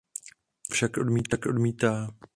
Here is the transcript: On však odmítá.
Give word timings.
On 0.69 0.73
však 0.75 0.91
odmítá. 1.51 2.09